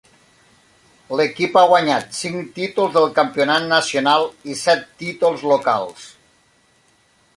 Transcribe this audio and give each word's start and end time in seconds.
L'equip 1.17 1.59
ha 1.59 1.63
guanyat 1.71 2.17
cinc 2.19 2.49
títols 2.55 2.95
de 2.95 3.03
campionat 3.19 3.69
nacional 3.75 4.27
i 4.55 4.59
set 4.63 4.85
títols 5.03 5.45
locals. 5.53 6.09